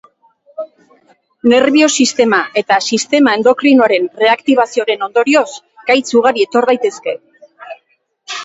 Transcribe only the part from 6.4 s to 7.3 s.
etor daitezke.